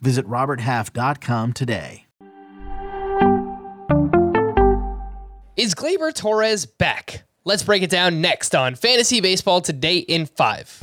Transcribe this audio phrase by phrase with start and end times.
[0.00, 2.06] Visit RobertHalf.com today.
[5.56, 7.24] Is Gleyber Torres back?
[7.44, 10.78] Let's break it down next on Fantasy Baseball Today in 5.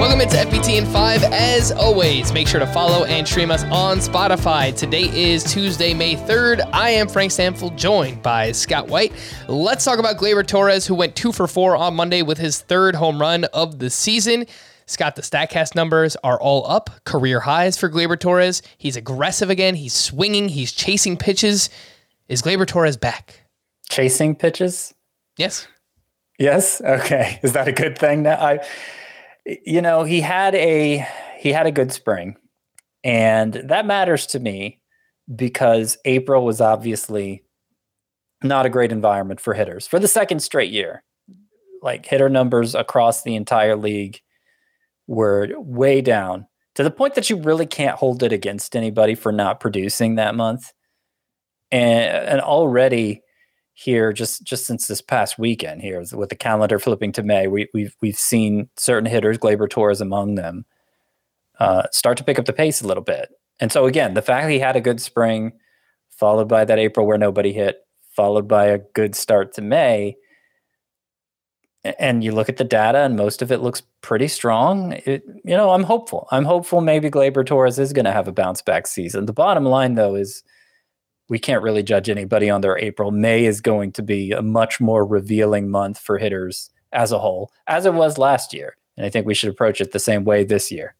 [0.00, 1.22] Welcome into FBT in 5.
[1.24, 4.74] As always, make sure to follow and stream us on Spotify.
[4.76, 6.68] Today is Tuesday, May 3rd.
[6.72, 9.12] I am Frank Stampfl, joined by Scott White.
[9.46, 12.94] Let's talk about Gleyber Torres, who went 2 for 4 on Monday with his third
[12.94, 14.46] home run of the season.
[14.90, 18.60] Scott, the StatCast numbers are all up, career highs for Gleyber Torres.
[18.76, 19.76] He's aggressive again.
[19.76, 20.48] He's swinging.
[20.48, 21.70] He's chasing pitches.
[22.28, 23.46] Is Gleyber Torres back?
[23.88, 24.92] Chasing pitches?
[25.36, 25.68] Yes.
[26.40, 26.80] Yes.
[26.80, 27.38] Okay.
[27.44, 28.24] Is that a good thing?
[28.24, 28.66] Now, I,
[29.64, 31.06] you know, he had a
[31.38, 32.36] he had a good spring,
[33.04, 34.80] and that matters to me
[35.32, 37.44] because April was obviously
[38.42, 41.04] not a great environment for hitters for the second straight year.
[41.80, 44.20] Like hitter numbers across the entire league
[45.10, 49.32] were way down to the point that you really can't hold it against anybody for
[49.32, 50.72] not producing that month.
[51.72, 53.22] And and already
[53.72, 57.68] here just just since this past weekend here with the calendar flipping to May, we,
[57.74, 60.64] we've we've seen certain hitters, Gleyber Torres among them,
[61.58, 63.30] uh, start to pick up the pace a little bit.
[63.58, 65.52] And so again, the fact he had a good spring,
[66.08, 67.80] followed by that April where nobody hit,
[68.14, 70.16] followed by a good start to May,
[71.84, 74.92] and you look at the data and most of it looks pretty strong.
[75.06, 76.28] It, you know, I'm hopeful.
[76.30, 79.26] I'm hopeful maybe Gleyber Torres is going to have a bounce back season.
[79.26, 80.42] The bottom line though is
[81.28, 83.10] we can't really judge anybody on their April.
[83.10, 87.52] May is going to be a much more revealing month for hitters as a whole,
[87.66, 88.76] as it was last year.
[88.96, 90.96] And I think we should approach it the same way this year.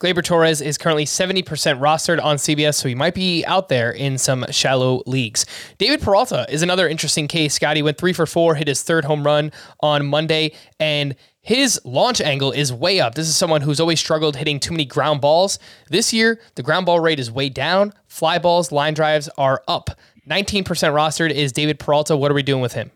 [0.00, 4.18] Gleyber Torres is currently 70% rostered on CBS, so he might be out there in
[4.18, 5.46] some shallow leagues.
[5.78, 7.54] David Peralta is another interesting case.
[7.54, 12.20] Scotty went three for four, hit his third home run on Monday, and his launch
[12.20, 13.14] angle is way up.
[13.14, 15.58] This is someone who's always struggled hitting too many ground balls.
[15.88, 17.92] This year, the ground ball rate is way down.
[18.08, 19.90] Fly balls, line drives are up.
[20.28, 22.16] 19% rostered is David Peralta.
[22.16, 22.90] What are we doing with him?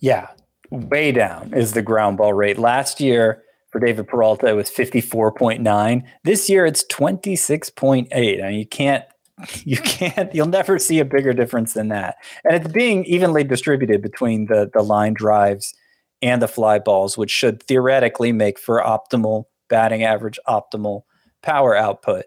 [0.00, 0.28] Yeah,
[0.70, 2.58] way down is the ground ball rate.
[2.58, 6.02] Last year, for David Peralta, was 54.9.
[6.24, 8.08] This year it's 26.8.
[8.12, 9.04] I mean, you can't
[9.64, 12.16] you can't you'll never see a bigger difference than that.
[12.44, 15.74] And it's being evenly distributed between the the line drives
[16.20, 21.02] and the fly balls, which should theoretically make for optimal batting average, optimal
[21.42, 22.24] power output.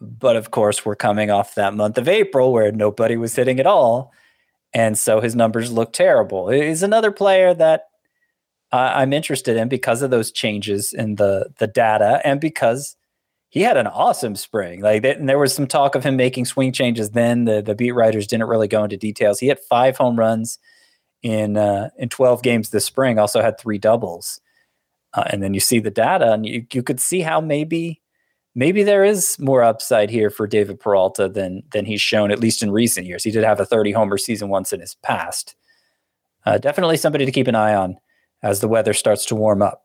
[0.00, 3.66] But of course, we're coming off that month of April where nobody was hitting at
[3.66, 4.12] all.
[4.72, 6.48] And so his numbers look terrible.
[6.48, 7.84] He's another player that
[8.74, 12.96] uh, I'm interested in because of those changes in the the data and because
[13.48, 14.82] he had an awesome spring.
[14.82, 17.10] Like th- there was some talk of him making swing changes.
[17.10, 19.38] Then the the beat writers didn't really go into details.
[19.38, 20.58] He hit five home runs
[21.22, 23.16] in uh, in 12 games this spring.
[23.16, 24.40] Also had three doubles.
[25.12, 28.02] Uh, and then you see the data, and you you could see how maybe
[28.56, 32.60] maybe there is more upside here for David Peralta than than he's shown at least
[32.60, 33.22] in recent years.
[33.22, 35.54] He did have a 30 homer season once in his past.
[36.44, 37.98] Uh, definitely somebody to keep an eye on
[38.44, 39.80] as the weather starts to warm up.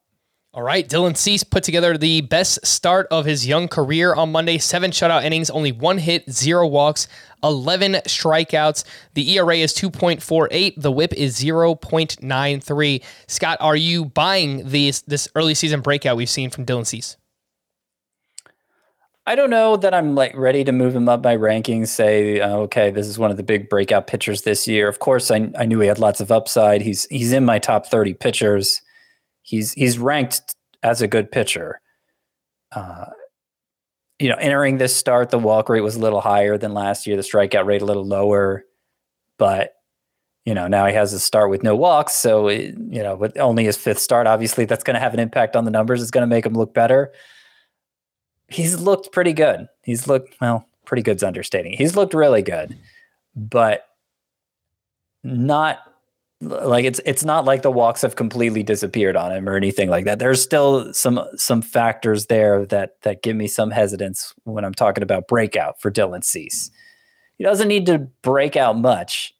[0.51, 4.57] All right, Dylan Cease put together the best start of his young career on Monday.
[4.57, 7.07] Seven shutout innings, only one hit, zero walks,
[7.43, 8.83] 11 strikeouts.
[9.13, 10.73] The ERA is 2.48.
[10.75, 13.03] The whip is 0.93.
[13.27, 17.15] Scott, are you buying this, this early season breakout we've seen from Dylan Cease?
[19.29, 21.89] I don't know that I'm like ready to move him up my rankings.
[21.89, 24.87] Say, uh, okay, this is one of the big breakout pitchers this year.
[24.87, 26.81] Of course, I, I knew he had lots of upside.
[26.81, 28.81] He's he's in my top 30 pitchers.
[29.43, 31.79] He's he's ranked as a good pitcher.
[32.71, 33.05] Uh,
[34.17, 37.15] you know, entering this start, the walk rate was a little higher than last year.
[37.15, 38.65] The strikeout rate a little lower,
[39.37, 39.75] but
[40.43, 42.15] you know now he has a start with no walks.
[42.15, 45.19] So it, you know, with only his fifth start, obviously that's going to have an
[45.19, 46.01] impact on the numbers.
[46.01, 47.11] It's going to make him look better
[48.49, 49.67] he's looked pretty good.
[49.83, 51.73] He's looked well, pretty good's understating.
[51.73, 52.77] He's looked really good,
[53.35, 53.85] but
[55.23, 55.79] not
[56.41, 60.05] like it's it's not like the walks have completely disappeared on him or anything like
[60.05, 60.19] that.
[60.19, 65.03] There's still some some factors there that that give me some hesitance when I'm talking
[65.03, 66.71] about breakout for Dylan Cease.
[67.37, 69.33] He doesn't need to break out much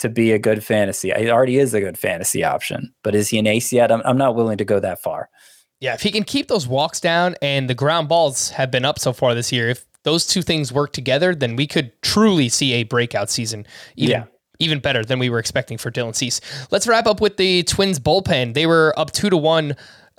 [0.00, 1.12] to be a good fantasy.
[1.16, 3.92] He already is a good fantasy option, but is he an ace yet?
[3.92, 5.30] I'm, I'm not willing to go that far.
[5.80, 8.98] Yeah, if he can keep those walks down and the ground balls have been up
[8.98, 12.72] so far this year, if those two things work together, then we could truly see
[12.74, 13.66] a breakout season.
[13.96, 14.24] Even, Yeah.
[14.60, 16.40] even better than we were expecting for Dylan Cease.
[16.70, 18.54] Let's wrap up with the Twins bullpen.
[18.54, 19.76] They were up two to one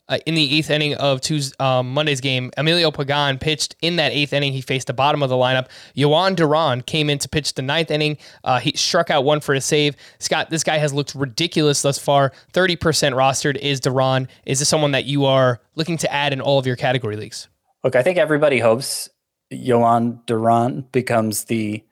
[0.07, 2.51] uh, in the eighth inning of Tuesday, um, Monday's game.
[2.57, 4.53] Emilio Pagan pitched in that eighth inning.
[4.53, 5.67] He faced the bottom of the lineup.
[5.95, 8.17] Jhoan Duran came in to pitch the ninth inning.
[8.43, 9.95] Uh, he struck out one for a save.
[10.19, 12.31] Scott, this guy has looked ridiculous thus far.
[12.53, 14.27] 30% rostered is Duran.
[14.45, 17.47] Is this someone that you are looking to add in all of your category leagues?
[17.83, 19.09] Look, I think everybody hopes
[19.51, 21.83] Jhoan Duran becomes the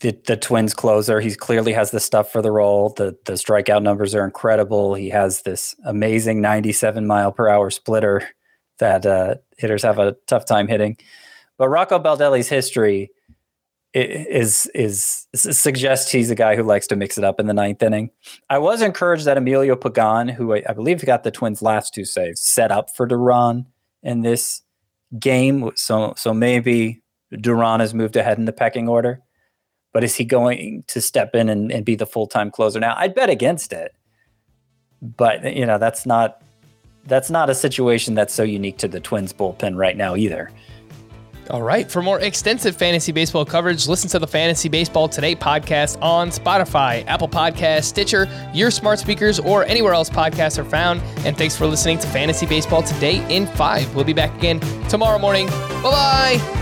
[0.00, 1.20] the the Twins closer.
[1.20, 2.90] He clearly has the stuff for the role.
[2.90, 4.94] The the strikeout numbers are incredible.
[4.94, 8.28] He has this amazing 97 mile per hour splitter
[8.78, 10.96] that uh, hitters have a tough time hitting.
[11.58, 13.10] But Rocco Baldelli's history
[13.94, 17.54] i- is is suggests he's a guy who likes to mix it up in the
[17.54, 18.10] ninth inning.
[18.50, 22.04] I was encouraged that Emilio Pagan, who I, I believe got the Twins' last two
[22.04, 23.66] saves, set up for Duran
[24.02, 24.62] in this
[25.18, 25.70] game.
[25.76, 27.02] So so maybe
[27.32, 29.20] Duran has moved ahead in the pecking order.
[29.94, 32.94] But is he going to step in and, and be the full time closer now?
[32.98, 33.94] I'd bet against it.
[35.00, 36.42] But you know, that's not
[37.06, 40.50] that's not a situation that's so unique to the Twins bullpen right now either.
[41.50, 41.90] All right.
[41.90, 47.06] For more extensive fantasy baseball coverage, listen to the Fantasy Baseball Today podcast on Spotify,
[47.06, 51.02] Apple Podcasts, Stitcher, your smart speakers, or anywhere else podcasts are found.
[51.26, 53.94] And thanks for listening to Fantasy Baseball Today in 5.
[53.94, 55.46] We'll be back again tomorrow morning.
[55.48, 56.53] Bye bye.